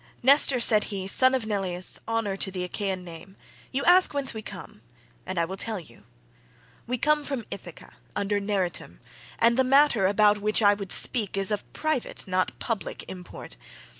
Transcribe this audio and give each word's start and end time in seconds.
"Nestor," 0.23 0.59
said 0.59 0.85
he, 0.85 1.07
"son 1.07 1.35
of 1.35 1.45
Neleus, 1.45 1.99
honour 2.07 2.35
to 2.35 2.49
the 2.49 2.63
Achaean 2.63 3.03
name, 3.03 3.35
you 3.71 3.83
ask 3.83 4.15
whence 4.15 4.33
we 4.33 4.41
come, 4.41 4.81
and 5.27 5.39
I 5.39 5.45
will 5.45 5.57
tell 5.57 5.79
you. 5.79 6.05
We 6.87 6.97
come 6.97 7.23
from 7.23 7.45
Ithaca 7.51 7.97
under 8.15 8.39
Neritum,28 8.39 8.97
and 9.37 9.59
the 9.59 9.63
matter 9.63 10.07
about 10.07 10.39
which 10.41 10.63
I 10.63 10.73
would 10.73 10.91
speak 10.91 11.37
is 11.37 11.51
of 11.51 11.71
private 11.73 12.25
not 12.25 12.57
public 12.57 13.05
import. 13.09 13.57